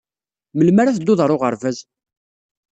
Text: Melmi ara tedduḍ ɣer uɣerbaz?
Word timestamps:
Melmi 0.57 0.79
ara 0.81 0.95
tedduḍ 0.95 1.19
ɣer 1.21 1.31
uɣerbaz? 1.35 1.77